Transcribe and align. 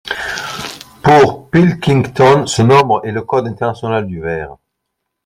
Pour 1.03 1.51
Pilkington 1.51 2.47
ce 2.47 2.63
nombre 2.63 3.01
est 3.05 3.11
le 3.11 3.21
code 3.21 3.45
international 3.45 4.07
du 4.07 4.19
verre. 4.19 4.57